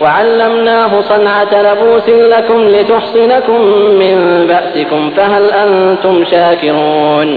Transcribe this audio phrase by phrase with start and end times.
[0.00, 3.60] وعلمناه صنعة لبوس لكم لتحصنكم
[4.00, 4.14] من
[4.46, 7.28] بأسكم فهل أنتم شاكرون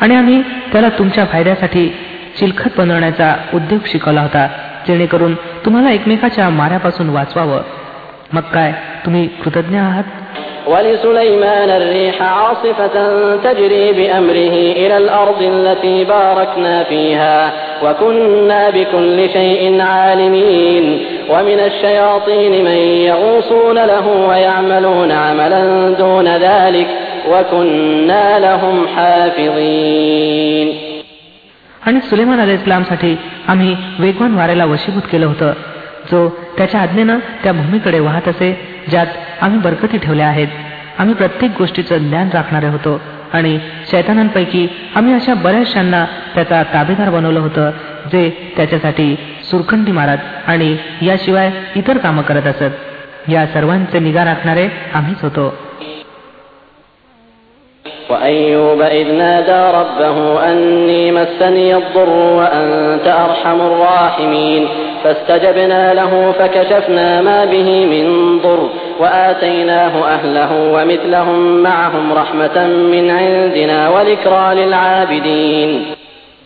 [0.00, 1.88] आणि आम्ही त्याला तुमच्या फायद्यासाठी
[2.38, 4.46] चिलखत बनवण्याचा उद्योग शिकवला होता
[4.88, 7.62] जेणेकरून तुम्हाला एकमेकाच्या माऱ्यापासून वाचवावं
[8.32, 8.70] मग काय
[9.04, 10.04] तुम्ही कृतज्ञ आहात
[10.66, 12.96] ولسليمان الريح عاصفة
[13.36, 17.52] تجري بأمره إلى الأرض التي باركنا فيها
[17.84, 20.84] وكنا بكل شيء عالمين
[21.30, 25.62] ومن الشياطين من يغوصون له ويعملون عملا
[25.98, 26.88] دون ذلك
[27.32, 30.68] وكنا لهم حافظين
[31.86, 33.12] आणि सुलेमान अल इस्लामसाठी
[33.48, 35.52] आम्ही वेगवान वाऱ्याला वशीभूत केलं होतं
[36.10, 38.52] जो त्याच्या आज्ञेनं त्या भूमीकडे वाहत असे
[38.88, 39.06] ज्यात
[39.40, 40.48] आम्ही बरकती ठेवल्या आहेत
[40.98, 43.00] आम्ही प्रत्येक गोष्टीचं ज्ञान राखणारे होतो
[43.32, 43.58] आणि
[43.90, 44.66] शैतानांपैकी
[44.96, 47.70] आम्ही अशा बऱ्याचशांना त्याचा ताबेदार बनवलं होतं
[48.12, 49.14] जे त्याच्यासाठी
[49.50, 55.52] सुरखंडी मारत आणि याशिवाय इतर कामं करत असत या सर्वांचे निगा राखणारे आम्हीच होतो
[58.10, 64.62] وأيوب إذ نادى ربه أني مسني الضر وأنت أرحم الراحمين
[65.04, 68.04] فاستجبنا له فكشفنا ما به من
[68.38, 68.62] ضر
[69.00, 75.72] وآتيناه أهله ومثلهم معهم رحمة من عندنا وذكرى للعابدين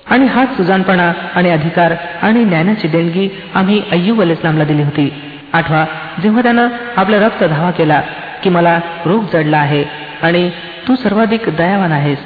[0.07, 5.13] आणि हाच सुजानपणा आणि अधिकार आणि ज्ञानाची देणगी आम्ही अय्यूब अल इस्लामला दिली होती
[5.53, 5.85] आठवा
[6.23, 8.01] जेव्हा त्यानं आपल्या रक्त धावा केला
[8.43, 9.85] की मला रोग जडला आहे
[10.23, 10.49] आणि
[10.89, 12.19] तू सर्वाधिक दयावान आहेस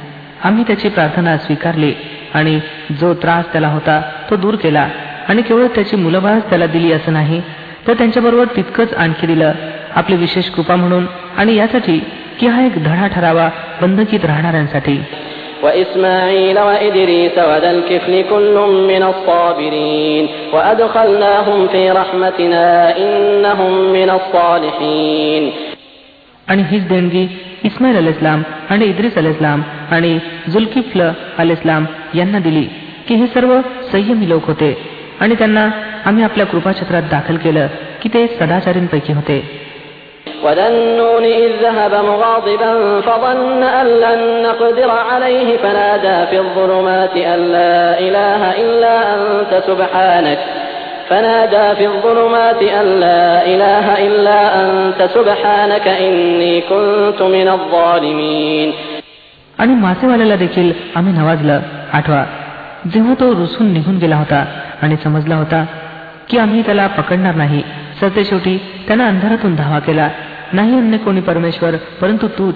[0.44, 1.92] आम्ही त्याची प्रार्थना स्वीकारली
[2.34, 2.58] आणि
[3.00, 4.88] जो त्रास त्याला होता तो दूर केला
[5.28, 7.40] आणि केवळ त्याची मुलंबाळच त्याला दिली असं नाही
[7.86, 9.52] तर त्यांच्याबरोबर तितकंच आणखी दिलं
[9.96, 11.98] आपली विशेष कृपा म्हणून आणि यासाठी
[12.40, 13.48] की हा एक धडा ठरावा
[13.80, 14.98] बंधकीत राहणाऱ्यांसाठी
[15.62, 18.56] وإسماعيل وإدريس وذا الكفل كل
[18.88, 25.50] من الصابرين وأدخلناهم في رحمتنا إنهم من الصالحين
[26.46, 27.26] आणि हीच देणगी
[27.64, 30.18] इस्माईल अल इस्लाम आणि इद्रिस अल इस्लाम आणि
[30.48, 32.62] जुल्किफ्ल अल इस्लाम यांना दिली
[33.08, 33.60] की हे सर्व
[33.92, 34.70] संयमी लोक होते
[35.20, 35.68] आणि त्यांना
[36.06, 37.66] आम्ही आपल्या कृपाछत्रात दाखल केलं
[38.02, 39.38] की ते सदाचारींपैकी होते
[40.44, 47.98] وذا النون إذ ذهب مغاضبا فظن أن لن نقدر عليه فنادى في الظلمات أن لا
[47.98, 50.38] إله إلا أنت سبحانك
[51.08, 58.72] فنادى في الظلمات أن لا إله إلا أنت سبحانك إني كنت من الظالمين
[59.58, 61.60] आणि मासेवाल्याला देखील आम्ही नवाजलं
[61.92, 62.24] आठवा
[62.94, 64.44] जेव्हा तो रुसून निघून गेला होता
[64.83, 65.65] आणि समजला होता
[66.29, 67.61] की आम्ही त्याला पकडणार नाही.
[68.01, 70.09] सत्य शेवटी त्यानं अंधारातून धावा केला.
[70.53, 72.55] नाही अन्य कोणी परमेश्वर परंतु तूच.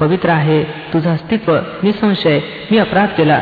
[0.00, 2.40] पवित्र आहे तुझं अस्तित्व निसंशय
[2.70, 3.40] मी अपराध केला.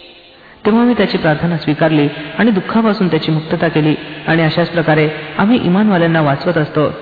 [0.64, 3.94] तेव्हा मी त्याची प्रार्थना स्वीकारली आणि दुःखापासून त्याची मुक्तता केली
[4.26, 6.92] आणि अशाच प्रकारे आम्ही इमानवाल्यांना वाचवत असतो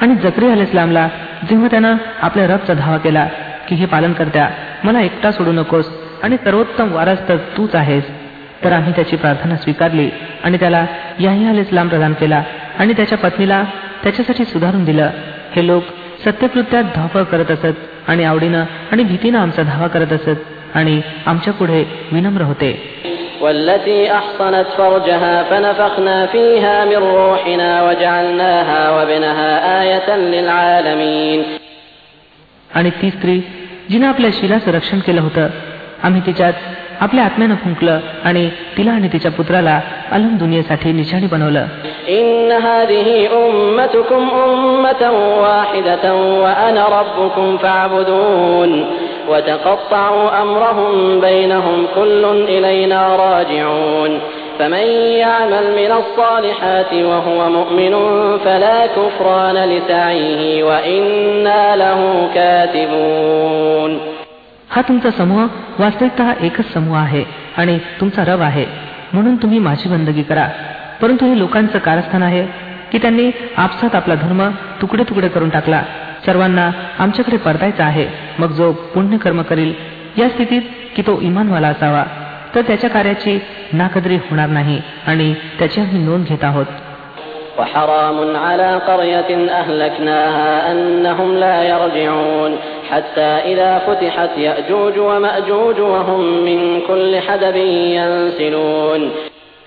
[0.00, 1.08] आणि जकरी अल इस्लामला
[1.48, 3.28] जेव्हा त्यानं आपल्या रबचा धावा केला
[3.68, 4.48] की हे पालन करत्या
[4.84, 5.90] मला एकटा सोडू नकोस
[6.22, 8.04] आणि सर्वोत्तम वारस तर तूच आहेस
[8.64, 10.08] तर आम्ही त्याची प्रार्थना स्वीकारली
[10.44, 10.84] आणि त्याला
[11.20, 12.42] याही अल इस्लाम प्रदान केला
[12.78, 13.62] आणि त्याच्या पत्नीला
[14.02, 15.10] त्याच्यासाठी सुधारून दिलं
[15.56, 15.84] हे लोक
[16.24, 21.84] सत्यकृत्यात धावपळ करत असत आणि आवडीनं आणि भीतीनं आमचा धावा करत असत आणि आमच्या पुढे
[22.12, 22.72] विनम्र होते
[23.40, 31.40] والتي أحصنت فرجها فنفخنا فيها من روحنا وجعلناها وابنها آية للعالمين
[32.74, 33.40] आणि ती स्त्री
[33.90, 35.48] जिनं आपल्या शिलाचं रक्षण केलं होतं
[36.02, 36.52] आम्ही तिच्यात
[37.00, 39.80] आपल्या आत्म्यानं फुंकलं आणि तिला आणि तिच्या पुत्राला
[40.12, 41.66] अलम दुनियेसाठी निशाणी बनवलं
[42.08, 45.02] إن هذه أمتكم أمة
[45.40, 46.04] واحدة
[46.42, 48.70] وأنا ربكم فاعبدون
[49.28, 54.20] وتقطعوا أمرهم بينهم كل إلينا راجعون
[54.58, 54.86] فمن
[55.16, 57.94] يعمل من الصالحات وهو مؤمن
[58.44, 62.00] فلا كفران لسعيه وإنا له
[62.34, 63.92] كاتبون
[64.70, 65.42] हा तुमचा समूह
[65.78, 67.22] वास्तविकता हा एकच समूह आहे
[67.56, 68.66] आणि तुमचा रब आहे
[69.12, 70.46] म्हणून तुम्ही माझी बंदगी करा
[71.00, 72.44] परंतु हे लोकांचं कारस्थान आहे
[72.92, 74.42] की त्यांनी आपसात आपला धर्म
[74.80, 75.82] तुकडे तुकडे करून टाकला
[76.26, 78.06] सर्वांना आमच्याकडे परतायचा आहे
[78.38, 79.72] मग जो पुण्यकर्म करील
[80.18, 80.62] या स्थितीत
[80.96, 82.04] की तो इमानवाला असावा
[82.55, 83.39] तर त्याच्या कार्याची
[83.73, 86.65] नाकदरी होणार नाही आणि त्याची आम्ही नोंद घेत आहोत.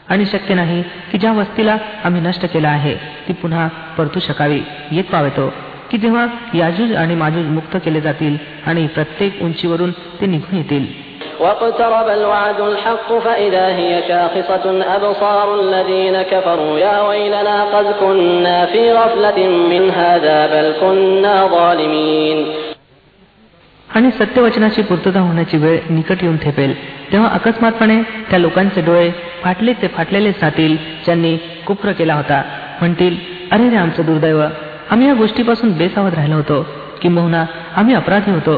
[0.08, 3.68] आणि शक्य नाही की ज्या वस्तीला आम्ही नष्ट केला आहे ती पुन्हा
[3.98, 4.60] परतू शकावी.
[4.90, 5.52] येत पावतो
[5.90, 8.36] की जेव्हा याजूज आणि माजूज मुक्त केले जातील
[8.66, 11.07] आणि प्रत्येक उंचीवरून ते निघून येतील.
[11.39, 14.65] واقترب الوعد الحق فإذا هي شاخصة
[14.95, 19.39] أبصار الذين كفروا يا ويلنا قد كنا في غفلة
[19.71, 22.39] من هذا بل كنا ظالمين
[23.89, 26.73] आणि सत्यवचनाची पूर्तता होण्याची वेळ निकट येऊन ठेपेल
[27.11, 29.09] तेव्हा अकस्मातपणे त्या लोकांचे डोळे
[29.43, 30.75] फाटले ते फाटलेले राहतील
[31.05, 31.35] ज्यांनी
[31.67, 32.41] कुप्र केला होता
[32.79, 33.17] म्हणतील
[33.51, 34.41] अरे रे आमचं दुर्दैव
[34.91, 36.61] आम्ही या गोष्टीपासून बेसावध राहिलो होतो
[37.01, 37.45] किंबहुना
[37.75, 38.57] आम्ही अपराधी होतो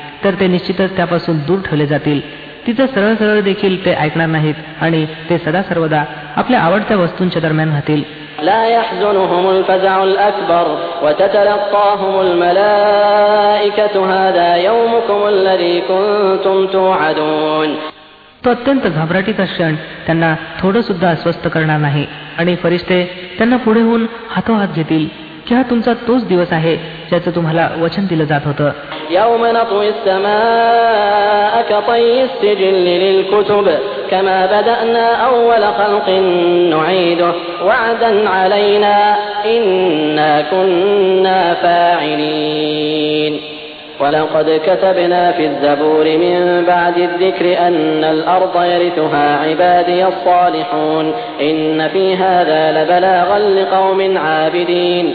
[0.24, 2.20] तर ते निश्चितच त्यापासून दूर ठेवले जातील
[2.66, 6.04] तिचं सरळ सरळ देखील ते ऐकणार नाहीत आणि ते सदा सर्वदा
[6.36, 8.02] आपल्या आवडत्या वस्तूंच्या दरम्यान राहतील
[8.38, 10.66] لا يحزنهم الفزع الأكبر
[11.02, 17.70] وتتلقاهم الملائكة هذا يومكم الذي كنتم توعدون
[18.44, 19.74] तो अत्यंत घाबराटीचा क्षण
[20.06, 22.04] त्यांना थोडं सुद्धा अस्वस्थ करणार नाही
[22.38, 23.02] आणि फरिश्ते
[23.38, 25.08] त्यांना पुढे होऊन हातोहात घेतील
[25.46, 26.76] की हा तुमचा तोच दिवस आहे
[27.10, 28.70] ज्याचं तुम्हाला वचन दिलं जात होतं
[29.10, 33.66] يوم نطوي السماء كطي السجل للكتب
[34.10, 36.08] كما بدأنا أول خلق
[36.74, 37.32] نعيده
[37.66, 39.16] وعدا علينا
[39.54, 43.40] إنا كنا فاعلين
[44.00, 52.62] ولقد كتبنا في الزبور من بعد الذكر أن الأرض يرثها عبادي الصالحون إن في هذا
[52.76, 55.06] لبلاغا لقوم عابدين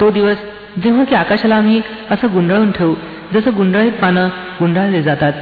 [0.00, 0.38] तो दिवस
[0.83, 1.81] जेव्हा की आकाशाला आम्ही
[2.11, 2.95] असं गुंडाळून ठेवू
[3.33, 4.27] जसं गुंडाळीत पानं
[4.59, 5.33] गुंडाळले जातात.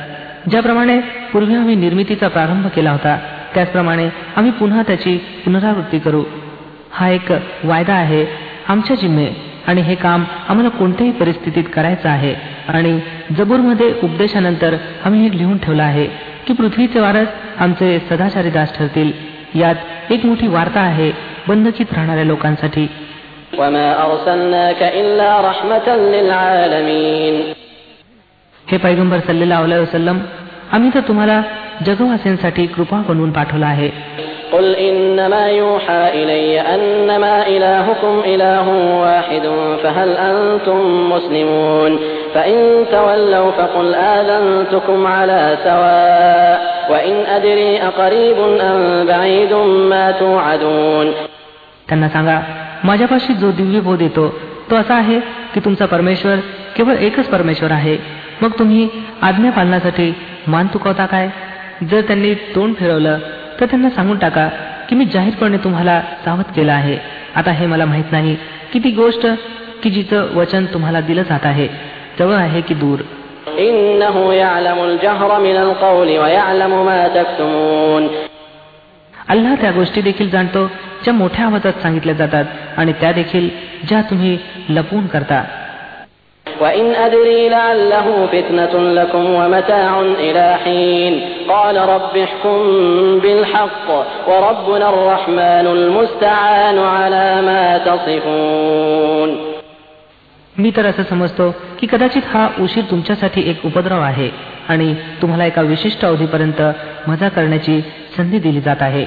[0.49, 0.99] ज्याप्रमाणे
[1.31, 3.17] पूर्वी आम्ही निर्मितीचा प्रारंभ केला होता
[3.53, 6.23] त्याचप्रमाणे आम्ही पुन्हा त्याची पुनरावृत्ती करू.
[6.91, 7.31] हा एक
[7.63, 8.25] वायदा आहे
[8.69, 9.27] आमच्या जिम्मे
[9.67, 12.33] आणि हे काम आम्हाला कोणत्याही परिस्थितीत करायचं आहे.
[12.67, 12.99] आणि
[13.37, 14.75] जबूरमध्ये उपदेशानंतर
[15.05, 16.05] आम्ही हे लिहून ठेवलं आहे
[16.47, 17.27] की पृथ्वीचे वारस
[17.59, 19.11] आमचे सदाचारी दास ठरतील.
[19.55, 21.11] यात एक मोठी वार्ता आहे
[21.47, 22.87] बंदकीत राहणाऱ्या लोकांसाठी.
[28.70, 30.18] हे पैगंबर सल्लेला वसलम
[30.72, 31.40] आम्ही तर तुम्हाला
[31.86, 33.90] जगवासीयांसाठी कृपा बनवून पाठवला आहे
[34.52, 38.66] قل إنما يوحى إلي أنما إلهكم إله
[39.04, 39.44] واحد
[39.82, 41.98] فهل أنتم مسلمون
[42.34, 46.56] فإن تولوا فقل آذنتكم على سواء
[46.90, 49.52] وإن أدري أقريب أم بعيد
[49.92, 51.06] ما توعدون
[51.88, 52.38] त्यांना सांगा
[52.84, 54.28] माझ्यापाशी जो दिव्य बोध येतो
[54.70, 55.18] तो असा आहे
[55.54, 56.36] की तुमचा परमेश्वर
[56.76, 57.96] केवळ एकच परमेश्वर आहे
[58.42, 58.88] मग तुम्ही
[59.22, 60.12] आज्ञा पालनासाठी
[60.46, 61.28] मान तुकवता काय
[61.90, 63.18] जर त्यांनी तोंड फिरवलं
[63.60, 64.48] तर त्यांना सांगून टाका
[64.88, 66.96] की मी जाहीरपणे तुम्हाला सावध केलं आहे
[67.36, 68.36] आता हे मला माहित नाही
[68.72, 69.26] की ती गोष्ट
[69.82, 71.68] की जिचं वचन तुम्हाला दिलं जात आहे
[72.18, 72.98] जवळ आहे की दूर
[73.58, 78.08] إنه يعلم الجهر من القول ويعلم ما تكتمون
[79.32, 80.66] अल्लाह त्या गोष्टी देखील जाणतो
[81.04, 82.44] ज्या मोठ्या आवाजात सांगितल्या जातात
[82.76, 83.48] आणि त्या देखील
[83.88, 84.36] ज्या तुम्ही
[84.70, 85.42] लपवून करता
[86.46, 91.12] وإن أدري لعله فتنة لكم ومتاع إلى حين
[91.48, 92.58] قال رب احكم
[93.18, 93.86] بالحق
[94.28, 99.30] وربنا الرحمن المستعان على ما تصفون
[100.56, 104.28] मी तर असं समजतो की कदाचित हा उशीर तुमच्यासाठी एक उपद्रव आहे
[104.68, 106.62] आणि तुम्हाला एका विशिष्ट अवधीपर्यंत
[107.08, 107.80] मजा करण्याची
[108.17, 109.05] संधी दिली जात आहे.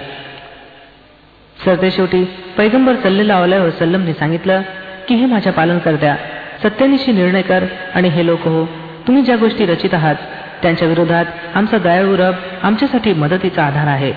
[1.65, 2.25] सरते शेवटी
[2.57, 4.63] पैगंबर सल्लेला अलाय वसलमने सांगितलं
[5.09, 6.17] की हे माझ्या पालन करत्या
[6.63, 8.67] सत्यनिशी निर्णय कर आणि हे लोक हो
[9.07, 10.15] तुम्ही ज्या गोष्टी रचित आहात
[10.63, 14.13] त्यांच्या विरोधात आमचा दयाळू रब आमच्यासाठी मदतीचा आधार आहे.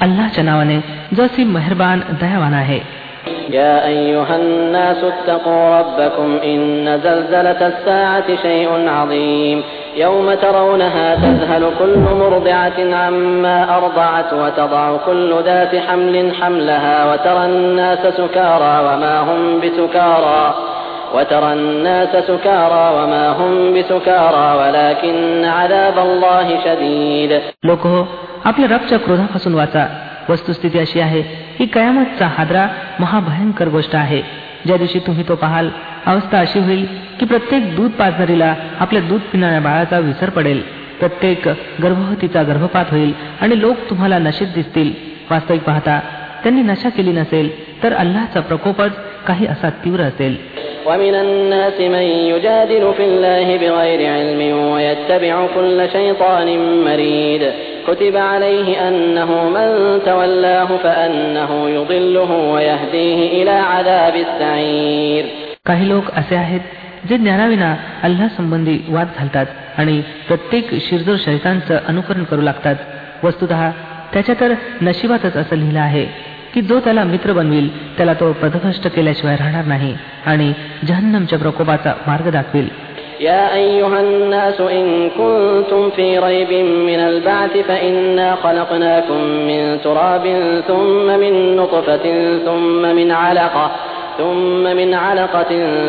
[0.00, 0.80] अल्लाच्या नावाने
[1.16, 2.80] जसी मेहरबान दयावान आहे.
[3.49, 9.63] يا أيها الناس اتقوا ربكم إن زلزلة الساعة شيء عظيم
[9.95, 18.75] يوم ترونها تذهل كل مرضعة عما أرضعت وتضع كل ذات حمل حملها وترى الناس سكارى
[18.87, 20.53] وما هم بسكارى
[21.15, 27.31] وترى الناس سكارى وما هم بسكارى ولكن عذاب الله شديد
[27.67, 28.07] लोक हो
[28.45, 29.85] आपल्या रबच्या क्रोधापासून वाचा
[30.29, 31.21] वस्तुस्थिती अशी आहे
[31.57, 32.67] की कयामतचा हादरा
[32.99, 34.21] महाभयंकर गोष्ट आहे
[34.65, 35.69] ज्या दिवशी तुम्ही तो पाहाल
[36.05, 36.85] अवस्था अशी होईल
[37.19, 40.61] की प्रत्येक दूध पाजणारीला आपल्या दूध पिणाऱ्या बाळाचा विसर पडेल
[40.99, 41.47] प्रत्येक
[41.83, 44.91] गर्भवतीचा गर्भपात होईल आणि लोक तुम्हाला नशेत दिसतील
[45.29, 45.99] वास्तविक पाहता
[46.43, 47.49] त्यांनी नशा केली नसेल
[47.83, 48.91] तर अल्लाचा प्रकोपच
[49.27, 50.35] काही असा तीव्र असेल
[50.85, 54.41] ومن الناس من يجادل في الله بغير علم
[54.71, 56.47] ويتبع كل شيطان
[56.85, 57.43] مريد
[57.87, 65.25] كتب عليه أنه من تولاه فأنه يضله ويهديه إلى عذاب السعير
[65.65, 66.61] काही लोक असे आहेत
[67.09, 69.45] जे ज्ञानाविना अल्ला संबंधी वाद घालतात
[69.77, 72.75] आणि प्रत्येक शिरजोर शैतांचं अनुकरण करू लागतात
[73.23, 73.53] वस्तुत
[74.13, 76.05] त्याच्या तर नशिबातच असं लिहिलं आहे
[76.53, 77.67] की जो त्याला मित्र बनविल
[77.97, 79.95] त्याला तो पदभ्रष्ट केल्याशिवाय राहणार नाही
[80.25, 80.51] आणि
[80.87, 82.67] जहन्नमच्या प्रकोपाचा मार्ग दाखविल
[83.20, 90.22] يا أيها الناس إن كنتم في ريب من البعث فإنا خلقناكم من تراب
[90.68, 93.70] ثم من نطفة ثم من علقة
[94.18, 95.48] ثم من علقة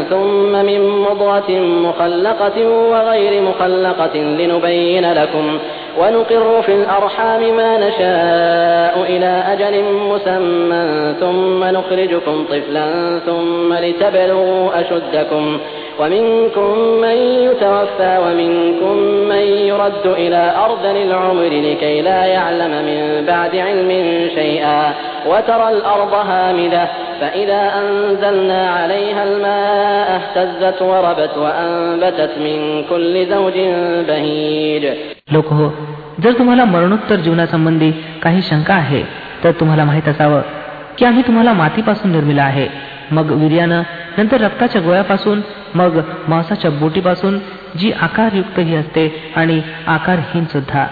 [0.09, 5.57] ثم من مضغة مخلقة وغير مخلقة لنبين لكم
[5.99, 15.57] ونقر في الأرحام ما نشاء إلى أجل مسمى ثم نخرجكم طفلا ثم لتبلغوا أشدكم
[16.00, 16.70] ومنكم
[17.04, 17.16] من
[17.48, 18.96] يتوفى ومنكم
[19.32, 23.90] من يرد إلى أرذل العمر لكي لا يعلم من بعد علم
[24.34, 24.82] شيئا
[25.26, 26.84] وترى الأرض هامدة
[27.20, 32.58] فإذا أنزلنا عليها الماء اهتزت وربت وأنبتت من
[32.90, 33.56] كل زوج
[34.08, 34.84] بهيج
[35.34, 35.66] लोक हो
[36.22, 37.90] जर तुम्हाला मरणोत्तर जीवनासंबंधी
[38.22, 39.02] काही शंका आहे
[39.44, 40.40] तर तुम्हाला माहीत असावं
[40.98, 42.66] की आम्ही तुम्हाला मातीपासून निर्मिला आहे
[43.16, 43.82] मग वीर्यानं
[44.18, 45.40] नंतर रक्ताच्या गोळ्यापासून
[45.75, 47.39] मग मांसाच्या बोटीपासून
[47.77, 50.87] जी आकारयुक्त ही असते आणि आकारहीन सुद्धा.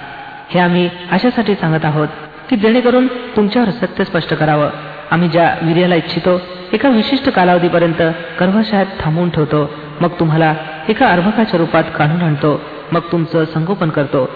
[0.50, 2.08] हे आम्ही अशासाठी सांगत आहोत
[2.50, 4.70] की जेणेकरून तुमच्यावर सत्य स्पष्ट करावं.
[5.12, 6.42] आम्ही ज्या वीर्याला इच्छितो
[6.74, 8.02] एका विशिष्ट कालावधीपर्यंत
[8.40, 9.70] गर्भाशयात थांबवून ठेवतो.
[10.02, 10.54] मग तुम्हाला
[10.90, 12.62] एका अर्भकाच्या रूपात काढून आणतो.
[12.92, 14.30] मग तुमचं संगोपन करतो.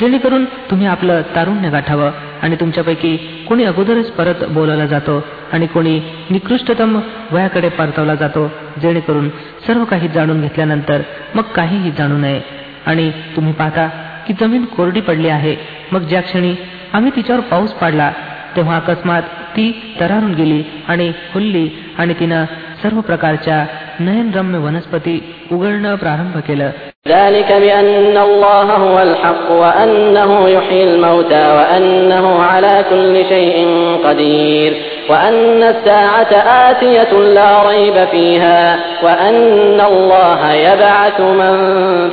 [0.00, 2.10] जेणेकरून तुम्ही आपलं तारुण्य गाठावं
[2.42, 3.16] आणि तुमच्यापैकी
[3.48, 7.00] कोणी अगोदरच परत बोलवला जातो आणि कोणी निकृष्टतम
[7.32, 8.50] वयाकडे परतवला जातो
[8.82, 9.28] जेणेकरून
[9.66, 11.02] सर्व काही जाणून घेतल्यानंतर
[11.34, 12.40] मग काहीही जाणू नये.
[12.86, 13.88] आणि तुम्ही पाहता
[14.26, 15.56] की जमीन कोरडी पडली आहे.
[15.92, 16.54] मग ज्या क्षणी
[16.92, 18.12] आम्ही तिच्यावर पाऊस पाडला
[18.56, 21.68] तेव्हा अकस्मात ती तरारून गेली आणि फुलली
[21.98, 22.44] आणि तिनं
[22.82, 23.66] सर्व प्रकारच्या
[24.00, 26.70] नयनरम्य वनस्पती उघडणं प्रारंभ केलं.
[27.07, 33.57] ذلك بأن الله هو الحق وأنه يحيي الموتى وأنه على كل شيء
[34.05, 34.73] قدير
[35.09, 36.31] وأن الساعة
[36.69, 41.55] آتية لا ريب فيها وأن الله يبعث من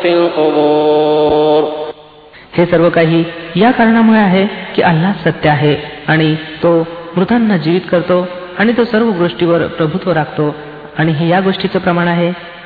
[0.03, 1.85] في القبور
[2.57, 3.25] हे सर्व काही
[3.57, 5.75] या कारणामुळे आहे की अल्लाह सत्य आहे
[6.09, 6.71] आणि तो
[7.17, 8.27] मृतांना जीवित करतो
[8.59, 10.55] आणि तो सर्व गोष्टीवर प्रभुत्व राखतो
[10.99, 12.33] आणि हे या गोष्टीचं प्रमाण आहे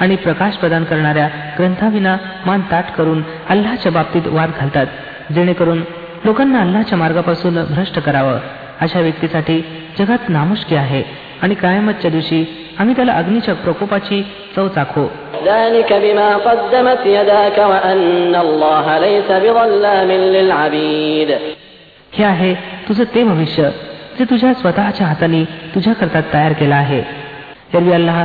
[0.00, 4.86] आणि प्रकाश प्रदान करणाऱ्या ग्रंथाविना मान ताट करून अल्लाच्या बाबतीत वाद घालतात
[5.32, 5.80] जेणेकरून
[6.24, 8.38] लोकांना अल्लाच्या मार्गापासून भ्रष्ट करावं.
[8.80, 9.64] अशा व्यक्तीसाठी
[9.98, 11.02] जगात नामुष्की आहे
[11.42, 14.22] आणि कायमतच्या दिवशी आम्ही त्याला अग्निच्या प्रकोपाची
[14.56, 15.10] चव चाखो.
[22.12, 23.70] हे आहे तुझं ते भविष्य
[24.18, 27.02] जे तुझ्या स्वतःच्या हाताने तुझ्याकरता तयार केलं आहे.
[27.74, 28.24] तरी अल्लाह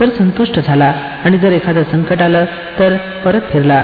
[0.00, 0.92] तर संतुष्ट झाला
[1.24, 2.44] आणि जर एखादं संकट आलं
[2.78, 3.82] तर परत फिरला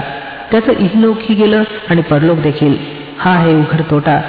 [0.51, 2.75] त्याचं इहलोकही गेलं आणि परलोक देखील
[3.19, 4.19] हा आहे उघड तोटा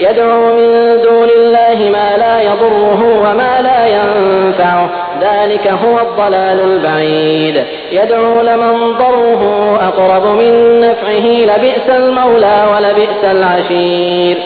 [0.00, 0.68] يدعو من
[1.02, 4.88] دون الله ما لا يضره وما لا ينفعه
[5.20, 7.56] ذلك هو الضلال البعيد
[7.92, 9.42] يدعو لمن ضره
[9.88, 14.36] أقرب من نفعه لبئس المولى ولبئس العشير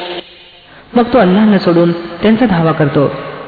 [0.96, 1.90] मग तो अल्लाहला सोडून
[2.22, 3.06] त्यांचा धावा करतो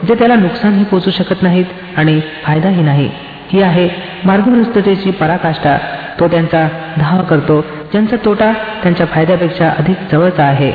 [0.08, 1.64] जे त्याला नुकसानही पोचू शकत नाहीत
[1.96, 3.08] आणि फायदाही नाही
[3.52, 3.88] ही आहे
[4.24, 5.76] मार्गभ्रष्टतेची पराकाष्ठा
[6.20, 6.66] तो त्यांचा
[6.98, 7.60] धावा करतो
[7.92, 10.70] ज्यांचा तोटा त्यांच्या फायद्यापेक्षा अधिक जवळचा आहे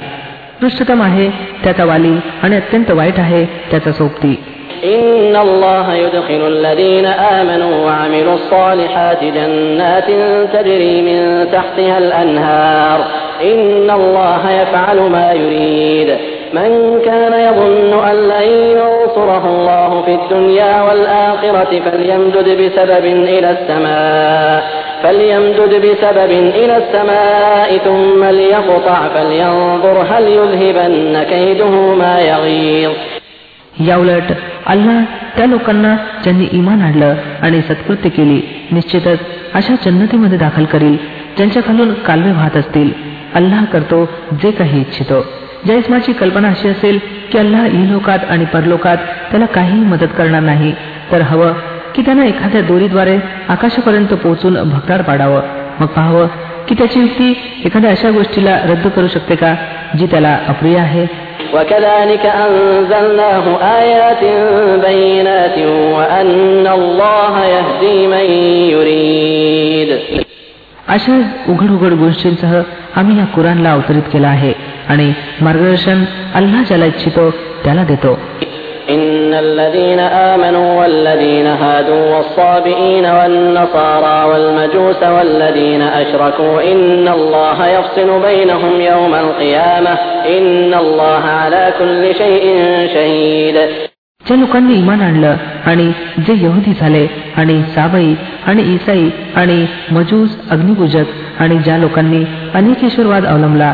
[0.62, 1.30] पृष्ठतम आहे
[1.64, 4.36] त्याचा वाली आणि अत्यंत वाईट आहे त्याचा सोबती
[4.84, 10.08] إن الله يدخل الذين آمنوا وعملوا الصالحات جنات
[10.54, 11.20] تجري من
[11.52, 13.00] تحتها الأنهار
[13.44, 16.10] إن الله يفعل ما يريد
[16.54, 24.64] من كان يظن أن لن ينصره الله في الدنيا والآخرة فليمدد بسبب إلى السماء
[25.04, 32.92] فليمدد بسبب إلى السماء ثم ليقطع فلينظر هل يذهبن كيده ما يغيظ
[33.90, 34.30] याउलट
[34.74, 35.04] अल्लाह
[35.36, 38.40] त्या लोकांना ज्यांनी इमान आणलं आणि सत्कृत्य केली
[38.72, 39.20] निश्चितच
[39.54, 40.96] अशा जन्नतीमध्ये दाखल करील
[41.38, 42.92] ज्यांच्या खालून कालवे वाहत असतील
[43.36, 44.04] अल्लाह करतो
[44.42, 45.20] जे काही इच्छितो
[45.65, 46.99] ज्या इस्माची कल्पना अशी असेल
[47.33, 48.97] की अल्लाह इलोकात आणि परलोकात
[49.31, 50.73] त्याला काहीही मदत करणार नाही.
[51.13, 51.53] तर हवं
[51.95, 55.41] की त्यानं एखाद्या दोरीद्वारे आकाशापर्यंत पोहोचून भक्तार पाडावं.
[55.81, 56.27] मग पाहावं
[56.69, 59.55] की त्याची युक्ती एखाद्या अशा गोष्टीला रद्द करू शकते का
[59.99, 61.07] जी त्याला अप्रिय आहे?
[70.89, 72.63] अशा उघड उघड गोष्टींसह
[72.97, 74.72] आम्ही या कुराणला अवतरित केला आहे.
[74.90, 75.12] आणि
[75.42, 76.04] मार्गदर्शन
[76.36, 77.30] अल्लाह ज्याला इच्छितो
[77.64, 78.18] त्याला देतो
[78.90, 89.14] إن الذين آمنوا والذين هادوا والصابئين والنصارى والمجوس والذين أشركوا إن الله يفصل بينهم يوم
[89.16, 89.94] القيامة
[90.38, 92.46] إن الله على كل شيء
[92.94, 93.58] شهيد
[94.26, 95.86] ज्या लोकांनी इमान आणलं आणि
[96.28, 97.06] जे यहुदी झाले
[97.38, 98.14] आणि साबई
[98.48, 103.74] आणि इसाई आणि मजूस अग्निपूजक आणि ज्या लोकांनी अनेक ईश्वरवाद अवलंबला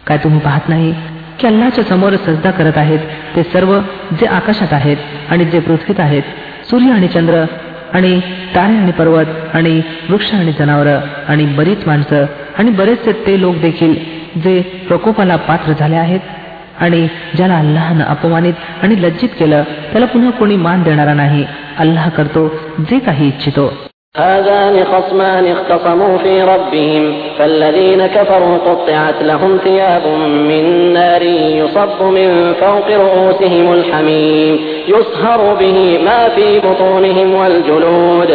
[0.10, 0.96] काय तुम्ही पाहत नाही
[1.40, 3.00] की अल्लाच्या समोर सजदा करत आहेत
[3.36, 3.80] ते सर्व
[4.20, 4.98] जे आकाशात आहेत
[5.30, 6.24] आणि जे पृथ्वीत आहेत
[6.70, 7.44] सूर्य आणि चंद्र
[7.95, 8.21] आणि
[8.55, 9.81] तारे आणि पर्वत आणि
[10.11, 10.87] वृक्ष आणि जनावर
[11.29, 12.25] आणि बरीच माणसं
[12.59, 13.95] आणि बरेचसे ते लोक देखील
[14.41, 16.21] जे प्रकोपाला पात्र झाले आहेत
[16.81, 18.53] आणि ज्याला अल्लाहनं अपमानित
[18.83, 21.45] आणि लज्जित केलं त्याला पुन्हा कोणी मान देणारा नाही.
[21.79, 23.73] अल्लाह करतो जे काही इच्छितो.
[24.16, 30.08] هذان خصمان اختصموا في ربهم فالذين كفروا قطعت لهم ثياب
[30.50, 31.22] من نار
[31.62, 38.32] يصب من فوق رؤوسهم الحميم يصهر به ما في بطونهم والجلود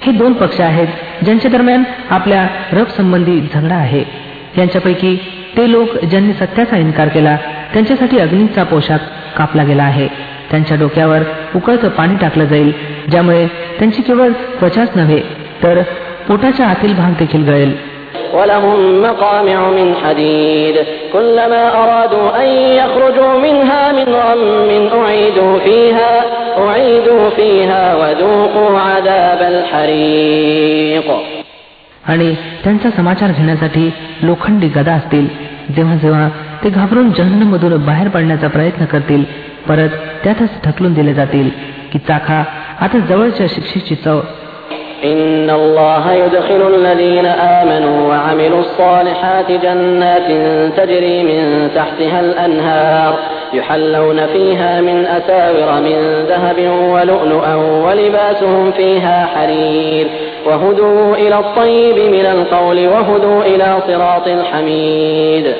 [0.00, 0.88] हे दोन पक्ष आहेत
[1.24, 4.02] ज्यांच्या दरम्यान आपल्या रब संबंधी झगडा आहे
[4.58, 5.16] यांच्यापैकी
[5.56, 7.36] ते लोक ज्यांनी सत्याचा इन्कार केला
[7.72, 8.98] त्यांच्यासाठी अग्नीचा पोशाख
[9.36, 10.08] कापला गेला आहे
[10.50, 11.22] त्यांच्या डोक्यावर
[11.54, 12.72] उकळतं पाणी टाकलं जाईल
[13.08, 13.46] ज्यामुळे
[13.78, 15.20] त्यांची केवळ त्वचाच नव्हे
[15.62, 15.82] तर
[16.28, 17.74] पोटाच्या आतील भाग देखील गळेल
[18.32, 20.76] ولهم مقامع من حديد
[21.12, 22.48] كلما أرادوا أن
[22.78, 26.12] يخرجوا منها من غم أعيدوا فيها
[26.58, 31.08] أعيدوا فيها وذوقوا عذاب الحريق
[32.04, 33.90] आणि त्यांचा समाचार घेण्यासाठी
[34.22, 35.26] लोखंडी गदा असतील
[35.76, 36.28] जेव्हा जेव्हा
[36.64, 39.24] ते घाबरून जहन्नमधून बाहेर पडण्याचा प्रयत्न करतील
[39.68, 39.92] परत
[40.24, 41.50] त्यातच ढकलून दिले जातील
[41.92, 42.42] की चाखा
[42.80, 44.20] आता जवळच्या शिक्षेची चव
[45.04, 50.28] إن الله يدخل الذين آمنوا وعملوا الصالحات جنات
[50.76, 53.18] تجري من تحتها الأنهار
[53.54, 56.58] يحلون فيها من أساور من ذهب
[56.92, 60.06] ولؤلؤا ولباسهم فيها حرير
[60.46, 65.54] وهدوا إلى الطيب من القول وهدوا إلى صراط الحميد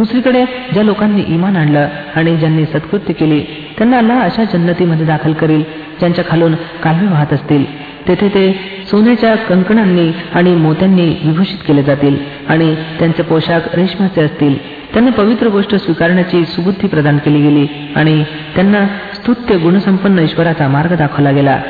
[0.00, 3.40] दुसरीकडे ज्या लोकांनी इमान आणलं आणि ज्यांनी सत्कृत्य केली
[3.78, 5.62] त्यांना अल्लाह अशा जन्नतीमध्ये दाखल करील
[5.98, 7.64] ज्यांच्या खालून कालवे वाहत असतील.
[8.08, 8.52] तेथे ते
[8.90, 12.16] सोन्याच्या कंकणांनी आणि मोत्यांनी विभूषित केले जातील
[12.48, 14.56] आणि त्यांचे पोशाख रेशमाचे असतील.
[14.92, 21.30] त्यांना पवित्र गोष्ट स्वीकारण्याची सुबुद्धी प्रदान केली गेली आणि त्यांना स्तुत्य गुणसंपन्न ईश्वराचा मार्ग दाखवला
[21.30, 21.60] गेला.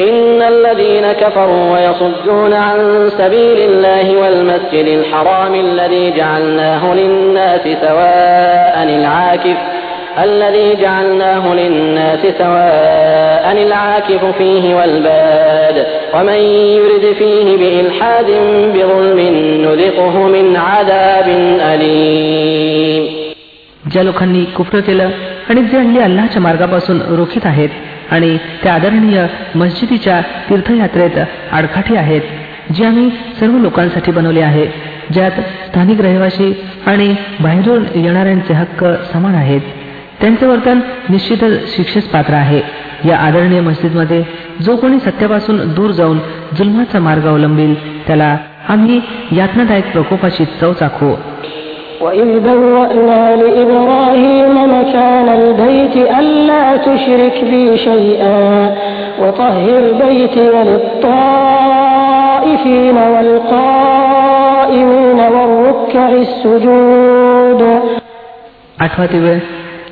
[0.00, 9.58] إن الذين كفروا ويصدون عن سبيل الله والمسجد الحرام الذي جعلناه للناس سواء العاكف
[10.22, 16.40] الذي جعلناه للناس سواء العاكف فيه والباد ومن
[16.78, 18.30] يرد فيه بإلحاد
[18.74, 19.18] بظلم
[19.64, 21.28] نذقه من عذاب
[21.72, 23.18] أليم
[23.92, 25.10] ज्या लोकांनी कुफ्र केलं
[25.50, 27.68] आणि जे हल्ली अल्लाच्या मार्गापासून रोखीत आहेत
[28.13, 31.19] आणि त्या आदरणीय मस्जिदीच्या तीर्थयात्रेत
[31.51, 32.21] आडखाठी आहेत
[32.73, 34.65] जी आम्ही सर्व लोकांसाठी बनवली आहे
[35.13, 35.31] ज्यात
[35.67, 36.53] स्थानिक रहिवासी
[36.85, 39.61] आणि बाहेरून येणाऱ्यांचे हक्क समान आहेत.
[40.21, 42.61] त्यांचे वर्तन निश्चितच शिक्षेस पात्र आहे.
[43.05, 44.23] या आदरणीय मस्जिदमध्ये
[44.61, 46.19] जो कोणी सत्यापासून दूर जाऊन
[46.57, 47.75] जुलमाचा मार्ग अवलंबील
[48.07, 48.37] त्याला
[48.69, 51.13] आम्ही यातनादायक प्रकोपाची चव चाखू.
[52.02, 58.74] وإذ بوأنا لإبراهيم مكان البيت ألا تشرك بي شيئا
[59.22, 60.46] وطهر بيتي
[61.58, 67.62] للطائفين والقائمين والركع السجود
[68.84, 69.38] आठवाती वेळ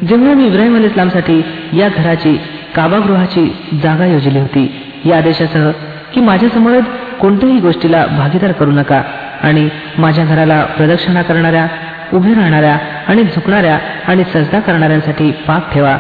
[0.08, 1.38] जेव्हा मी इब्राहिम अल इस्लामसाठी
[1.80, 2.34] या घराची
[2.76, 3.44] काबागृहाची
[3.82, 4.64] जागा योजली होती
[5.04, 5.70] या आदेशासह
[6.14, 6.78] की माझ्यासमोर
[7.20, 9.02] कोणत्याही गोष्टीला भागीदार करू नका
[9.46, 11.66] आणि माझ्या घराला प्रदक्षिणा करणाऱ्या
[12.12, 12.76] उभे राहणाऱ्या
[13.08, 15.96] आणि झुकणाऱ्या आणि सजदा करणाऱ्यांसाठी पाक ठेवा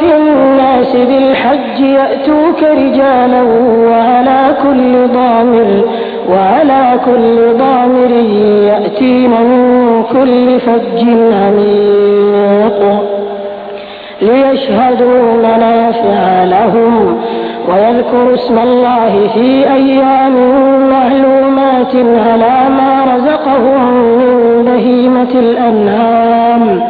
[0.00, 3.42] في الناس بالحج يأتوك رجالا
[3.88, 5.84] وعلى كل ضامر
[6.28, 8.10] وعلى كل ضامر
[8.66, 11.00] يأتين من كل فج
[11.42, 13.02] عميق
[14.22, 17.20] ليشهدوا منافع لهم
[17.68, 20.34] ويذكروا اسم الله في أيام
[20.90, 26.82] معلومات على ما رزقهم من بهيمة الأنعام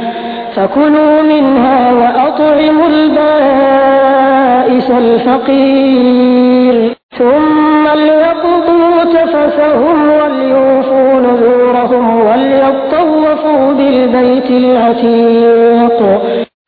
[0.57, 16.03] فكلوا منها وأطعموا البائس الفقير ثم ليقضوا تفثهم وليوفوا نذورهم وليطوفوا بالبيت العتيق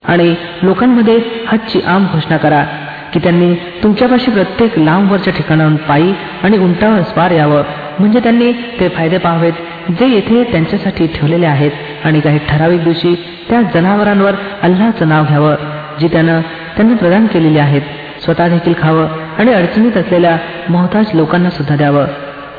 [0.09, 2.65] आणि लोकांमध्ये हजची आम घोषणा करा
[3.14, 7.64] की त्यांनी तुमच्यापाशी प्रत्येक लांबवरच्या ठिकाणाहून पायी आणि उंटावर स्वार यावं.
[8.00, 9.54] म्हणजे त्यांनी ते फायदे पाहावेत
[10.00, 11.72] जे येथे त्यांच्यासाठी ठेवलेले आहेत.
[12.04, 13.16] आणि काही ठराविक दिवशी
[13.50, 15.56] त्या जनावरांवर अल्लाचं नाव घ्यावं
[16.00, 16.42] जी त्यानं
[16.76, 17.82] त्यांना प्रदान केलेली आहेत.
[18.24, 20.38] स्वतः देखील खावं आणि अडचणीत असलेल्या
[20.70, 22.06] मोहताज लोकांना सुद्धा द्यावं.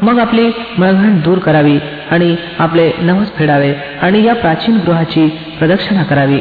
[0.03, 1.79] मग आपली मळघण दूर करावी
[2.11, 6.41] आणि आपले नवस फेडावे आणि या प्राचीन गृहाची प्रदक्षिणा करावी.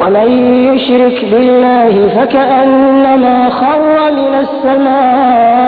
[0.00, 0.28] ومن
[0.68, 4.34] يشرك بالله فكأنما خر من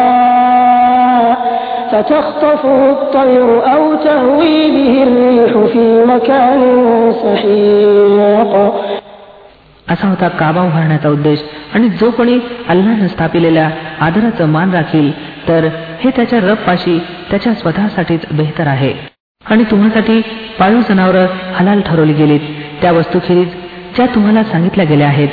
[0.07, 1.37] السماء
[1.93, 6.63] فتخطفه الطير أو تهوي به الريح في مكان
[7.23, 8.55] سحيق
[9.89, 11.43] असा होता काबा उभारण्याचा उद्देश
[11.75, 13.69] आणि जो कोणी अल्लानं स्थापिलेल्या
[14.07, 15.11] आदराचं मान राखील
[15.49, 15.69] तर
[16.01, 16.99] हे त्याच्या रब पाशी
[17.31, 18.93] त्याच्या स्वतःसाठीच बेहतर आहे
[19.45, 20.21] आणि तुम्हासाठी
[20.59, 21.17] पाळीव जनावर
[21.57, 22.41] हलाल ठरवली गेलीत
[22.83, 23.49] त्या वस्तूखेरीज
[23.96, 25.28] ज्या तुम्हाला सांगितल्या गेल्या आहेत.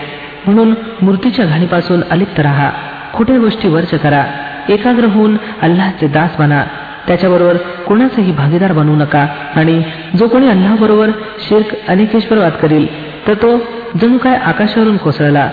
[0.47, 2.71] म्हणून मूर्तीच्या घाणीपासून अलिप्त राहा.
[3.15, 4.25] खोट्या गोष्टी वर्च करा.
[4.69, 6.65] एकाग्र होऊन अल्लाचे दास बना.
[7.07, 9.27] त्याच्याबरोबर कोणाचाही भागीदार बनवू नका.
[9.55, 9.83] आणि
[10.17, 11.11] जो कोणी अल्लाबरोबर
[11.49, 12.87] शिर्क अनेकेश्वरवाद करील
[13.27, 13.59] तर तो
[14.01, 15.51] जणू काय आकाशावरून कोसळला.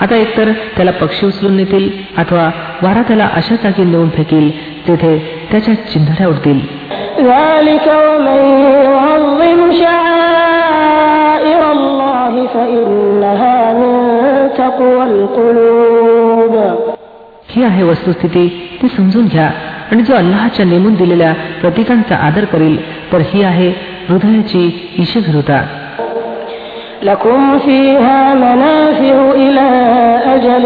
[0.00, 2.50] आता एकतर त्याला पक्षी उचलून नेतील अथवा
[2.82, 6.60] वारा त्याला अशा जागी नेऊन फेकील तेथे त्याच्या चिंधड्या उडतील.
[17.49, 18.47] ही आहे वस्तुस्थिती
[18.81, 19.49] ती समजून घ्या
[19.91, 22.77] आणि जो अल्लाच्या नेमून दिलेल्या प्रतीकांचा आदर करील
[23.11, 23.69] तर ही आहे
[24.09, 24.63] हृदयाची
[24.99, 25.61] ईशभिरुता
[27.03, 29.69] لكم فيها منافع إلى
[30.35, 30.65] أجل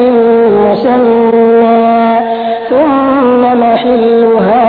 [0.58, 2.20] مسمى
[2.70, 4.68] ثم محلها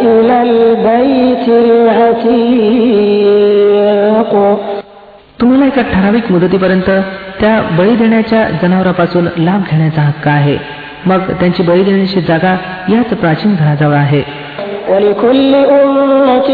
[0.00, 2.38] إلى البيت العتيق
[5.62, 6.88] तुम्हाला एका ठराविक मुदतीपर्यंत
[7.40, 10.56] त्या बळी देण्याच्या जनावरापासून लाभ घेण्याचा हक्क आहे
[11.06, 12.54] मग त्यांची बळी देण्याची जागा
[12.88, 14.22] याच प्राचीन घराजवळ आहे
[14.88, 16.48] ولكل أمة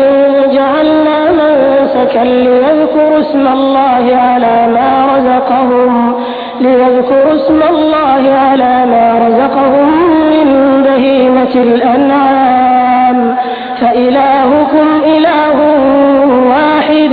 [0.54, 5.92] جعلنا منسكا ليذكروا اسم الله على ما رزقهم
[6.60, 9.88] ليذكروا اسم الله على ما رزقهم
[10.32, 10.48] من
[10.84, 13.18] بهيمة الأنعام
[13.80, 15.58] فإلهكم إله
[16.50, 17.12] واحد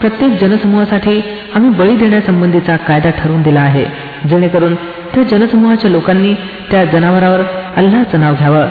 [0.00, 1.20] प्रत्येक जनसमूहासाठी
[1.54, 3.84] आम्ही बळी देण्यासंबंधीचा कायदा ठरवून दिला आहे.
[4.28, 4.74] जेणेकरून
[5.14, 6.34] त्या जनसमूहाच्या लोकांनी
[6.70, 7.40] त्या जनावरावर
[7.76, 8.68] अल्लाचं नाव घ्यावं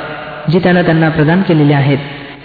[0.51, 1.97] जे त्यानं त्यांना प्रदान केलेले आहेत.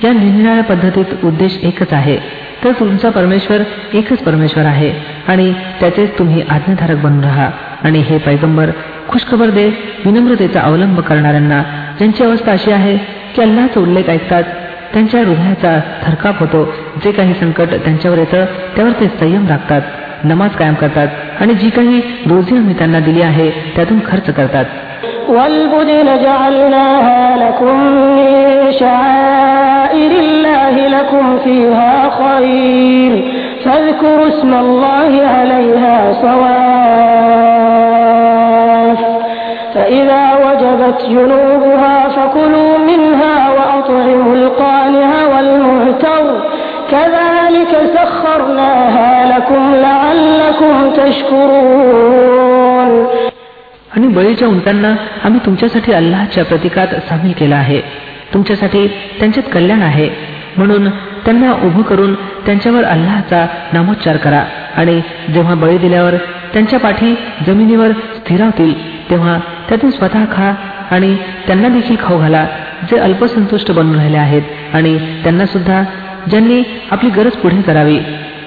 [0.04, 2.18] या निरनिराळ्या पद्धतीत उद्देश एकच आहे.
[2.64, 3.56] तर तुमचा परमेश्वर
[3.94, 4.92] एकच परमेश्वर आहे
[5.28, 7.50] आणि त्याचेच तुम्ही आज्ञाधारक बनून राहा.
[7.82, 8.70] आणि हे पैगंबर
[9.08, 9.66] खुशखबर दे
[10.04, 11.62] विनम्रतेचा अवलंब करणाऱ्यांना.
[11.98, 12.96] ज्यांची अवस्था अशी आहे
[13.34, 14.42] की अल्लाचा उल्लेख ऐकतात
[14.93, 16.63] त्यांच्या हृदयाचा थरकाप होतो
[17.03, 19.81] जे काही संकट त्यांच्यावर येतं त्यावर ते संयम राखतात
[20.23, 24.65] नमाज कायम करतात आणि जी काही रोजी आम्ही त्यांना दिली आहे त्यातून खर्च करतात
[25.29, 27.75] والبدن جعلناها لكم
[28.17, 28.31] من
[28.79, 33.11] شعائر الله لكم فيها خير
[33.65, 37.92] فاذكروا اسم الله عليها صواف
[39.75, 46.23] فإذا وجبت جنوبها فكلوا منها وأطعموا القانع والمعتر
[46.91, 52.91] كذلك سخرناها لكم لعلكم تشكرون
[53.95, 54.91] आणि बळीच्या उंटांना
[55.23, 57.79] आम्ही तुमच्यासाठी अल्लाच्या प्रतीकात सामील केला आहे
[58.33, 58.87] तुमच्यासाठी
[59.19, 60.09] त्यांच्यात कल्याण आहे
[60.57, 60.89] म्हणून
[61.25, 62.13] त्यांना उभं करून
[62.45, 64.43] त्यांच्यावर अल्लाचा नामोच्चार करा
[64.77, 65.01] आणि
[65.33, 66.15] जेव्हा बळी दिल्यावर
[66.53, 67.15] त्यांच्या पाठी
[67.47, 68.73] जमिनीवर स्थिरावतील
[69.09, 69.37] तेव्हा
[69.69, 70.53] त्यातून स्वतः खा
[70.91, 71.15] आणि
[71.47, 72.45] त्यांना देखील खाऊ घाला
[72.91, 74.41] जे अल्पसंतुष्ट बनून राहिले आहेत
[74.73, 75.83] आणि त्यांना सुद्धा
[76.27, 77.99] ज्यांनी आपली गरज पुढे करावी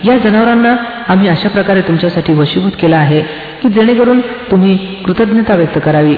[0.05, 0.75] या जनावरांना
[1.09, 3.21] आम्ही अशा प्रकारे तुमच्यासाठी वशीभूत केलं आहे
[3.63, 6.17] की जेणेकरून तुम्ही कृतज्ञता व्यक्त करावी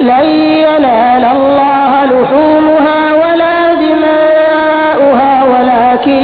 [0.00, 6.22] لن ينال الله لحومها ولا دماؤها ولكن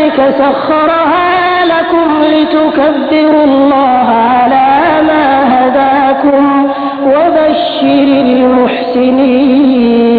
[0.00, 1.30] كذلك سخرها
[1.72, 4.68] لكم لتكبروا الله على
[5.08, 6.44] ما هداكم
[7.12, 8.08] وبشر
[9.56, 10.14] المحسنين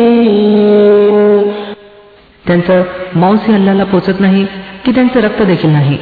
[2.47, 2.83] त्यांचं
[3.15, 4.45] मांसी अल्लाला पोचत नाही
[4.85, 5.97] की त्यांचं रक्त देखील नाही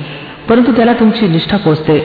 [0.50, 1.98] परंतु त्याला तुमची निष्ठा पोचते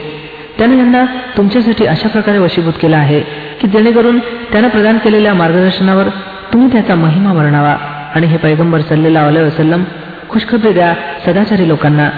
[0.57, 1.03] त्याने यांना
[1.37, 3.19] तुमच्यासाठी अशा प्रकारे वशीभूत केला आहे
[3.61, 4.17] की जेणेकरून
[4.51, 6.07] त्यानं प्रदान केलेल्या मार्गदर्शनावर
[6.53, 7.75] तुम्ही त्याचा महिमा वर्णावा
[8.15, 9.83] आणि हे पैगंबर सल्लेला वसलम
[10.30, 10.94] खुशखबरी द्या
[11.26, 12.10] सदाचारी लोकांना